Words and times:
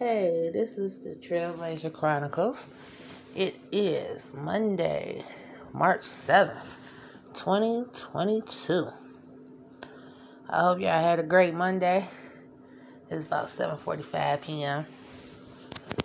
Hey, 0.00 0.48
this 0.50 0.78
is 0.78 1.00
the 1.00 1.10
Trailblazer 1.10 1.92
Chronicles. 1.92 2.56
It 3.36 3.60
is 3.70 4.32
Monday, 4.32 5.22
March 5.74 6.00
7th, 6.00 6.56
2022. 7.34 8.88
I 10.48 10.60
hope 10.62 10.80
y'all 10.80 11.02
had 11.02 11.18
a 11.18 11.22
great 11.22 11.52
Monday. 11.52 12.08
It's 13.10 13.26
about 13.26 13.48
7:45 13.48 14.40
p.m. 14.40 14.86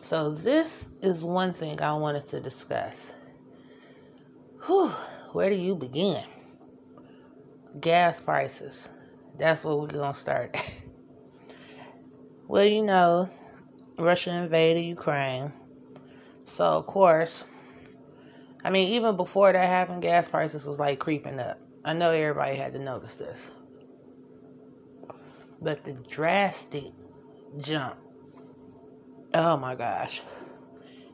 So 0.02 0.30
this 0.30 0.90
is 1.02 1.24
one 1.24 1.54
thing 1.54 1.82
I 1.82 1.94
wanted 1.94 2.28
to 2.28 2.42
discuss. 2.42 3.14
Whew, 4.66 4.90
where 5.32 5.50
do 5.50 5.56
you 5.56 5.74
begin? 5.74 6.26
Gas 7.80 8.20
prices. 8.20 8.90
That's 9.38 9.64
where 9.64 9.78
we're 9.78 9.88
to 9.88 10.14
start. 10.14 10.58
well, 12.50 12.66
you 12.66 12.84
know, 12.84 13.30
Russia 13.98 14.32
invaded 14.32 14.82
Ukraine. 14.82 15.54
So, 16.44 16.64
of 16.66 16.86
course, 16.86 17.46
I 18.64 18.70
mean, 18.70 18.90
even 18.90 19.16
before 19.16 19.54
that 19.54 19.68
happened, 19.68 20.02
gas 20.02 20.28
prices 20.28 20.66
was 20.66 20.80
like 20.80 21.00
creeping 21.00 21.40
up. 21.40 21.60
I 21.84 21.94
know 21.94 22.12
everybody 22.12 22.56
had 22.56 22.74
to 22.74 22.80
notice 22.80 23.16
this. 23.16 23.50
But 25.62 25.84
the 25.84 25.94
drastic 25.94 26.92
jump, 27.58 27.96
oh 29.34 29.58
my 29.58 29.76
gosh. 29.76 30.22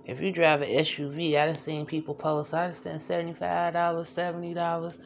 If 0.05 0.20
you 0.20 0.32
drive 0.32 0.62
an 0.63 0.70
SUV, 0.70 1.38
I 1.38 1.45
done 1.45 1.55
seen 1.55 1.85
people 1.85 2.16
post, 2.16 2.54
I 2.54 2.68
done 2.68 2.76
spent 2.76 3.02
$75, 3.02 3.73
$70, 3.73 4.99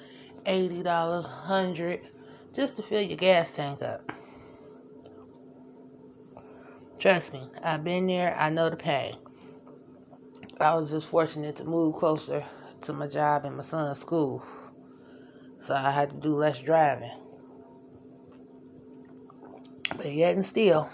$80, 0.45 0.83
100 0.83 1.99
just 2.53 2.75
to 2.77 2.81
fill 2.81 3.01
your 3.01 3.17
gas 3.17 3.51
tank 3.51 3.81
up. 3.81 4.09
Trust 7.05 7.33
me, 7.33 7.41
I've 7.61 7.83
been 7.83 8.07
there. 8.07 8.35
I 8.35 8.49
know 8.49 8.67
the 8.67 8.75
pain. 8.75 9.15
I 10.59 10.73
was 10.73 10.89
just 10.89 11.07
fortunate 11.07 11.55
to 11.57 11.63
move 11.63 11.93
closer 11.93 12.43
to 12.81 12.93
my 12.93 13.05
job 13.05 13.45
and 13.45 13.55
my 13.55 13.61
son's 13.61 13.99
school. 13.99 14.43
So 15.59 15.75
I 15.75 15.91
had 15.91 16.09
to 16.09 16.15
do 16.15 16.33
less 16.35 16.59
driving. 16.59 17.11
But 19.95 20.13
yet 20.13 20.33
and 20.33 20.43
still, 20.43 20.89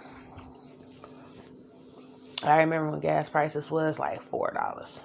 I 2.44 2.58
remember 2.58 2.92
when 2.92 3.00
gas 3.00 3.30
prices 3.30 3.72
was 3.72 3.98
like 3.98 4.20
$4, 4.22 5.04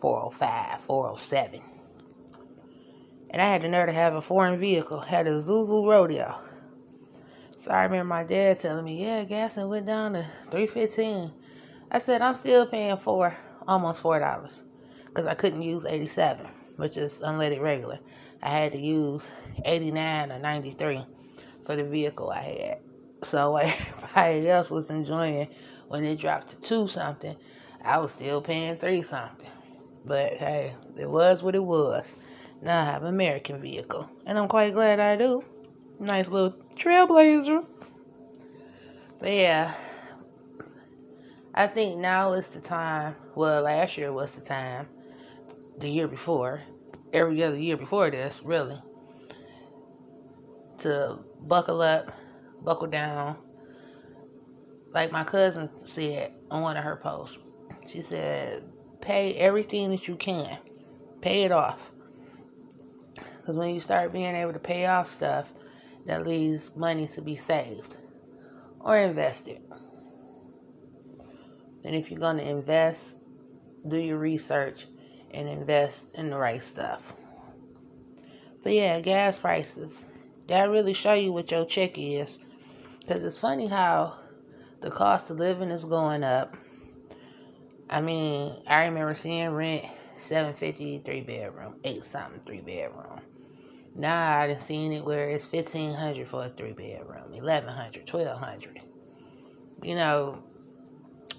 405 0.00 0.80
407 0.82 1.60
And 3.30 3.42
I 3.42 3.46
had 3.46 3.62
the 3.62 3.68
nerve 3.68 3.88
to 3.88 3.92
have 3.92 4.14
a 4.14 4.22
foreign 4.22 4.56
vehicle, 4.56 5.00
had 5.00 5.26
a 5.26 5.30
Isuzu 5.30 5.84
Rodeo. 5.84 6.32
So 7.64 7.70
I 7.70 7.84
remember 7.84 8.04
my 8.04 8.24
dad 8.24 8.60
telling 8.60 8.84
me, 8.84 9.02
yeah, 9.02 9.24
gas 9.24 9.56
and 9.56 9.70
went 9.70 9.86
down 9.86 10.12
to 10.12 10.26
315 10.50 11.32
I 11.90 11.98
said, 11.98 12.20
I'm 12.20 12.34
still 12.34 12.66
paying 12.66 12.98
four, 12.98 13.34
almost 13.66 14.02
$4 14.02 14.64
because 15.06 15.24
I 15.24 15.32
couldn't 15.32 15.62
use 15.62 15.86
87, 15.86 16.46
which 16.76 16.98
is 16.98 17.20
unleaded 17.20 17.62
regular. 17.62 18.00
I 18.42 18.50
had 18.50 18.72
to 18.72 18.78
use 18.78 19.32
89 19.64 20.32
or 20.32 20.38
93 20.40 21.06
for 21.64 21.74
the 21.74 21.84
vehicle 21.84 22.28
I 22.28 22.42
had. 22.42 22.80
So 23.22 23.56
everybody 23.56 24.46
else 24.46 24.70
was 24.70 24.90
enjoying 24.90 25.48
when 25.88 26.04
it 26.04 26.18
dropped 26.18 26.48
to 26.48 26.60
two 26.60 26.86
something. 26.86 27.34
I 27.82 27.96
was 27.96 28.12
still 28.12 28.42
paying 28.42 28.76
three 28.76 29.00
something. 29.00 29.48
But 30.04 30.34
hey, 30.34 30.74
it 31.00 31.08
was 31.08 31.42
what 31.42 31.54
it 31.54 31.64
was. 31.64 32.14
Now 32.60 32.82
I 32.82 32.84
have 32.84 33.04
an 33.04 33.08
American 33.08 33.58
vehicle. 33.58 34.10
And 34.26 34.38
I'm 34.38 34.48
quite 34.48 34.74
glad 34.74 35.00
I 35.00 35.16
do. 35.16 35.42
Nice 35.98 36.28
little 36.28 36.52
trailblazer. 36.76 37.64
But 39.20 39.30
yeah, 39.30 39.74
I 41.54 41.66
think 41.66 41.98
now 42.00 42.32
is 42.32 42.48
the 42.48 42.60
time. 42.60 43.16
Well, 43.34 43.62
last 43.62 43.96
year 43.96 44.12
was 44.12 44.32
the 44.32 44.40
time. 44.40 44.88
The 45.78 45.88
year 45.88 46.06
before, 46.06 46.62
every 47.12 47.42
other 47.42 47.56
year 47.56 47.76
before 47.76 48.10
this, 48.10 48.42
really, 48.44 48.80
to 50.78 51.18
buckle 51.40 51.80
up, 51.80 52.10
buckle 52.62 52.88
down. 52.88 53.36
Like 54.92 55.10
my 55.10 55.24
cousin 55.24 55.70
said 55.78 56.32
on 56.50 56.62
one 56.62 56.76
of 56.76 56.84
her 56.84 56.96
posts, 56.96 57.38
she 57.88 58.00
said, 58.00 58.62
pay 59.00 59.34
everything 59.34 59.90
that 59.90 60.06
you 60.06 60.16
can, 60.16 60.58
pay 61.20 61.42
it 61.44 61.52
off. 61.52 61.90
Because 63.36 63.56
when 63.56 63.74
you 63.74 63.80
start 63.80 64.12
being 64.12 64.34
able 64.34 64.52
to 64.52 64.58
pay 64.58 64.86
off 64.86 65.10
stuff, 65.10 65.52
that 66.04 66.26
leaves 66.26 66.74
money 66.76 67.06
to 67.08 67.22
be 67.22 67.36
saved 67.36 67.98
or 68.80 68.98
invested. 68.98 69.60
And 71.84 71.94
if 71.94 72.10
you're 72.10 72.20
going 72.20 72.38
to 72.38 72.48
invest, 72.48 73.16
do 73.86 73.98
your 73.98 74.18
research 74.18 74.86
and 75.32 75.48
invest 75.48 76.16
in 76.16 76.30
the 76.30 76.38
right 76.38 76.62
stuff. 76.62 77.14
But 78.62 78.72
yeah, 78.72 79.00
gas 79.00 79.38
prices. 79.38 80.06
That 80.48 80.70
really 80.70 80.94
show 80.94 81.12
you 81.12 81.32
what 81.32 81.50
your 81.50 81.66
check 81.66 81.98
is. 81.98 82.38
Because 83.00 83.22
it's 83.22 83.40
funny 83.40 83.66
how 83.66 84.18
the 84.80 84.90
cost 84.90 85.30
of 85.30 85.38
living 85.38 85.70
is 85.70 85.84
going 85.84 86.24
up. 86.24 86.56
I 87.90 88.00
mean, 88.00 88.54
I 88.66 88.86
remember 88.86 89.14
seeing 89.14 89.50
rent 89.50 89.84
750 90.16 90.98
three 90.98 91.20
bedroom, 91.20 91.76
eight 91.84 92.04
something 92.04 92.40
three 92.40 92.62
bedroom. 92.62 93.20
Now 93.94 94.38
I 94.38 94.48
done 94.48 94.58
seen 94.58 94.92
it 94.92 95.04
where 95.04 95.28
it's 95.28 95.46
fifteen 95.46 95.94
hundred 95.94 96.26
for 96.26 96.44
a 96.44 96.48
three 96.48 96.72
bedroom, 96.72 97.32
eleven 97.32 97.72
hundred, 97.72 98.06
twelve 98.06 98.40
hundred. 98.40 98.80
You 99.82 99.94
know, 99.94 100.42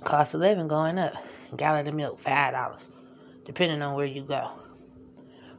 cost 0.03 0.33
of 0.33 0.39
living 0.39 0.67
going 0.67 0.97
up. 0.97 1.13
Gallon 1.57 1.87
of 1.87 1.93
milk 1.93 2.19
five 2.19 2.53
dollars, 2.53 2.89
depending 3.43 3.81
on 3.81 3.95
where 3.95 4.05
you 4.05 4.23
go, 4.23 4.51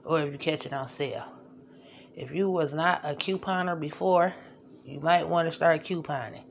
or 0.05 0.21
if 0.21 0.33
you 0.33 0.39
catch 0.39 0.65
it 0.67 0.73
on 0.73 0.89
sale. 0.89 1.25
If 2.15 2.33
you 2.33 2.49
was 2.51 2.73
not 2.73 3.03
a 3.05 3.15
couponer 3.15 3.78
before, 3.78 4.34
you 4.84 5.01
might 5.01 5.28
want 5.28 5.49
to 5.49 5.53
start 5.53 5.84
couponing. 5.84 6.43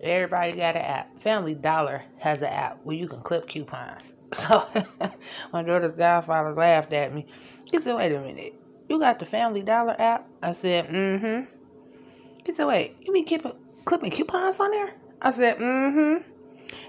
Everybody 0.00 0.52
got 0.52 0.76
an 0.76 0.82
app. 0.82 1.18
Family 1.18 1.54
Dollar 1.54 2.02
has 2.18 2.42
an 2.42 2.48
app 2.48 2.80
where 2.84 2.96
you 2.96 3.08
can 3.08 3.20
clip 3.20 3.48
coupons. 3.48 4.12
So 4.30 4.68
my 5.54 5.62
daughter's 5.62 5.94
godfather 5.94 6.52
laughed 6.52 6.92
at 6.92 7.14
me. 7.14 7.24
He 7.70 7.80
said, 7.80 7.96
"Wait 7.96 8.12
a 8.12 8.20
minute." 8.20 8.52
You 8.88 8.98
got 8.98 9.18
the 9.18 9.26
Family 9.26 9.62
Dollar 9.62 9.94
app? 9.98 10.26
I 10.42 10.52
said, 10.52 10.88
mm-hmm. 10.88 11.44
He 12.44 12.52
said, 12.52 12.66
wait, 12.66 12.96
you 13.02 13.12
be 13.12 13.22
keeping, 13.22 13.52
clipping 13.84 14.10
coupons 14.10 14.58
on 14.60 14.70
there? 14.70 14.94
I 15.20 15.30
said, 15.30 15.58
mm-hmm. 15.58 16.22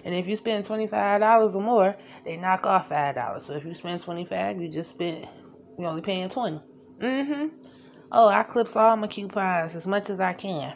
And 0.05 0.15
if 0.15 0.27
you 0.27 0.35
spend 0.35 0.65
$25 0.65 1.55
or 1.55 1.61
more, 1.61 1.95
they 2.23 2.37
knock 2.37 2.65
off 2.65 2.89
$5. 2.89 3.41
So 3.41 3.53
if 3.53 3.65
you 3.65 3.73
spend 3.73 4.01
25 4.01 4.61
you 4.61 4.69
just 4.69 4.91
spent, 4.91 5.25
you're 5.77 5.89
only 5.89 6.01
paying 6.01 6.29
20 6.29 6.61
Mm-hmm. 6.99 7.47
Oh, 8.11 8.27
I 8.27 8.43
clips 8.43 8.75
all 8.75 8.97
my 8.97 9.07
coupons 9.07 9.73
as 9.73 9.87
much 9.87 10.09
as 10.09 10.19
I 10.19 10.33
can. 10.33 10.73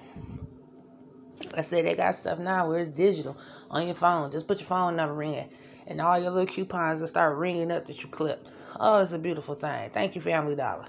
I 1.57 1.62
said 1.62 1.85
they 1.85 1.95
got 1.95 2.16
stuff 2.16 2.39
now 2.39 2.69
where 2.69 2.79
it's 2.79 2.91
digital 2.91 3.35
on 3.69 3.85
your 3.85 3.95
phone. 3.95 4.31
Just 4.31 4.47
put 4.47 4.59
your 4.59 4.67
phone 4.67 4.95
number 4.95 5.22
in, 5.22 5.50
and 5.88 6.00
all 6.00 6.17
your 6.17 6.29
little 6.29 6.47
coupons 6.47 7.01
will 7.01 7.07
start 7.07 7.38
ringing 7.38 7.72
up 7.72 7.85
that 7.88 8.01
you 8.01 8.09
clip. 8.09 8.47
Oh, 8.79 9.01
it's 9.01 9.12
a 9.12 9.19
beautiful 9.19 9.56
thing. 9.56 9.89
Thank 9.89 10.16
you, 10.16 10.22
Family 10.22 10.56
Dollar 10.56 10.88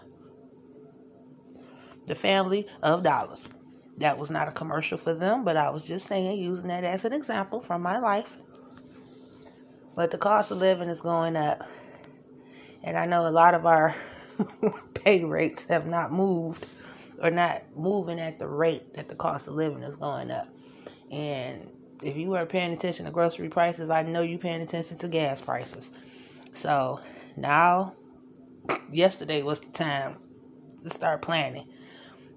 the 2.07 2.15
family 2.15 2.67
of 2.83 3.03
dollars. 3.03 3.51
That 3.99 4.19
was 4.19 4.31
not 4.31 4.49
a 4.49 4.53
commercial 4.53 4.99
for 4.99 5.15
them, 5.15 5.45
but 5.45 5.57
I 5.57 5.71
was 5.71 5.87
just 5.87 6.07
saying, 6.07 6.39
using 6.39 6.69
that 6.69 6.85
as 6.85 7.05
an 7.05 7.13
example 7.13 7.61
from 7.61 7.83
my 7.83 7.99
life. 7.99 8.37
But 9.95 10.11
the 10.11 10.19
cost 10.19 10.51
of 10.51 10.59
living 10.59 10.89
is 10.89 11.01
going 11.01 11.37
up. 11.37 11.63
And 12.83 12.99
I 12.99 13.07
know 13.07 13.27
a 13.27 13.31
lot 13.31 13.55
of 13.55 13.67
our 13.67 13.95
pay 14.95 15.25
rates 15.25 15.65
have 15.67 15.87
not 15.87 16.13
moved 16.13 16.67
or 17.23 17.31
not 17.31 17.63
moving 17.77 18.19
at 18.19 18.39
the 18.39 18.49
rate 18.49 18.95
that 18.95 19.09
the 19.09 19.15
cost 19.15 19.47
of 19.47 19.55
living 19.55 19.83
is 19.83 19.97
going 19.97 20.31
up. 20.31 20.49
And 21.11 21.71
if 22.03 22.17
you 22.17 22.29
weren't 22.29 22.49
paying 22.49 22.73
attention 22.73 23.07
to 23.07 23.13
grocery 23.13 23.49
prices, 23.49 23.91
I 23.91 24.03
know 24.03 24.23
you're 24.23 24.39
paying 24.39 24.61
attention 24.61 24.99
to 24.99 25.09
gas 25.09 25.41
prices. 25.41 25.93
So 26.53 27.01
now, 27.37 27.95
yesterday 28.91 29.43
was 29.43 29.61
the 29.61 29.73
time 29.73 30.17
to 30.83 30.91
start 30.91 31.23
planning. 31.23 31.69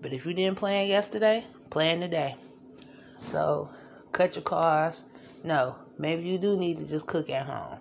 But 0.02 0.14
if 0.14 0.26
you 0.26 0.34
didn't 0.34 0.58
plan 0.58 0.88
yesterday, 0.88 1.44
plan 1.70 2.00
today. 2.00 2.36
So 3.18 3.70
cut 4.12 4.36
your 4.36 4.44
costs. 4.44 5.06
No, 5.44 5.76
maybe 5.98 6.24
you 6.24 6.38
do 6.38 6.58
need 6.58 6.78
to 6.78 6.88
just 6.88 7.08
cook 7.08 7.30
at 7.30 7.46
home. 7.46 7.80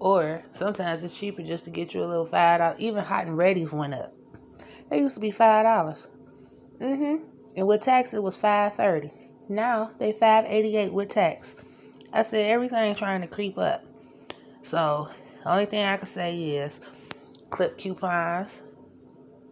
Or 0.00 0.42
sometimes 0.52 1.02
it's 1.02 1.16
cheaper 1.16 1.42
just 1.42 1.64
to 1.64 1.70
get 1.70 1.94
you 1.94 2.02
a 2.02 2.06
little 2.06 2.26
five 2.26 2.58
dollars. 2.58 2.80
Even 2.80 3.02
hot 3.02 3.26
and 3.26 3.38
ready's 3.38 3.72
went 3.72 3.94
up. 3.94 4.12
They 4.90 4.98
used 4.98 5.14
to 5.14 5.20
be 5.20 5.30
five 5.30 5.64
dollars. 5.64 6.08
Mm-hmm. 6.80 7.24
And 7.56 7.66
with 7.66 7.82
tax 7.82 8.12
it 8.12 8.22
was 8.22 8.36
five 8.36 8.74
thirty. 8.74 9.10
Now 9.48 9.92
they 9.98 10.12
five 10.12 10.44
eighty 10.48 10.76
eight 10.76 10.92
with 10.92 11.10
tax. 11.10 11.56
I 12.12 12.22
said 12.22 12.50
everything 12.50 12.94
trying 12.94 13.20
to 13.22 13.26
creep 13.26 13.58
up. 13.58 13.84
So 14.62 15.08
only 15.46 15.66
thing 15.66 15.84
I 15.84 15.96
can 15.96 16.06
say 16.06 16.36
is 16.36 16.80
clip 17.50 17.78
coupons. 17.78 18.62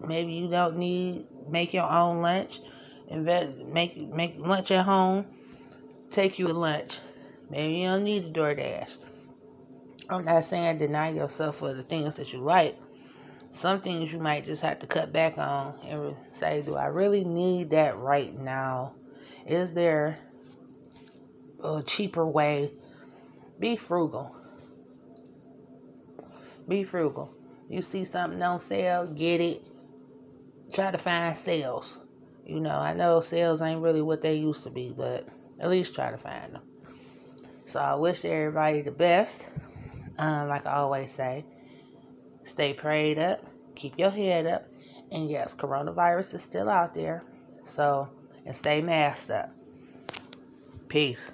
Maybe 0.00 0.32
you 0.32 0.48
don't 0.48 0.76
need 0.76 1.26
make 1.48 1.72
your 1.74 1.90
own 1.90 2.20
lunch, 2.20 2.60
invest, 3.08 3.56
make 3.56 3.96
make 3.96 4.38
lunch 4.38 4.70
at 4.70 4.84
home. 4.84 5.26
take 6.10 6.38
you 6.38 6.46
to 6.46 6.52
lunch. 6.52 6.98
Maybe 7.50 7.78
you 7.80 7.88
don't 7.88 8.04
need 8.04 8.24
the 8.24 8.40
DoorDash. 8.40 8.96
I'm 10.08 10.24
not 10.24 10.44
saying 10.44 10.78
deny 10.78 11.10
yourself 11.10 11.56
for 11.56 11.72
the 11.72 11.82
things 11.82 12.14
that 12.16 12.32
you 12.32 12.40
like. 12.40 12.78
Some 13.50 13.80
things 13.80 14.12
you 14.12 14.18
might 14.18 14.44
just 14.44 14.62
have 14.62 14.78
to 14.80 14.86
cut 14.86 15.12
back 15.12 15.36
on 15.38 15.74
and 15.86 16.16
say, 16.30 16.62
do 16.62 16.74
I 16.76 16.86
really 16.86 17.24
need 17.24 17.70
that 17.70 17.98
right 17.98 18.34
now? 18.38 18.94
Is 19.46 19.72
there 19.72 20.18
a 21.62 21.82
cheaper 21.82 22.26
way? 22.26 22.72
Be 23.58 23.76
frugal. 23.76 24.34
Be 26.66 26.84
frugal. 26.84 27.34
You 27.68 27.82
see 27.82 28.04
something 28.04 28.42
on 28.42 28.58
sale, 28.58 29.06
get 29.06 29.40
it. 29.40 29.62
Try 30.72 30.90
to 30.90 30.98
find 30.98 31.36
sales. 31.36 32.00
You 32.46 32.60
know, 32.60 32.76
I 32.76 32.94
know 32.94 33.20
sales 33.20 33.60
ain't 33.60 33.82
really 33.82 34.02
what 34.02 34.22
they 34.22 34.34
used 34.36 34.64
to 34.64 34.70
be, 34.70 34.92
but 34.96 35.28
at 35.60 35.68
least 35.68 35.94
try 35.94 36.10
to 36.10 36.16
find 36.16 36.54
them. 36.54 36.62
So 37.66 37.78
I 37.78 37.94
wish 37.94 38.24
everybody 38.24 38.82
the 38.82 38.90
best. 38.90 39.48
Um, 40.18 40.48
like 40.48 40.66
I 40.66 40.74
always 40.74 41.10
say, 41.10 41.44
stay 42.42 42.72
prayed 42.72 43.18
up, 43.18 43.44
keep 43.74 43.98
your 43.98 44.10
head 44.10 44.46
up, 44.46 44.66
and 45.10 45.30
yes, 45.30 45.54
coronavirus 45.54 46.34
is 46.34 46.42
still 46.42 46.68
out 46.68 46.94
there. 46.94 47.22
So, 47.64 48.08
and 48.44 48.54
stay 48.54 48.80
masked 48.80 49.30
up. 49.30 49.50
Peace. 50.88 51.32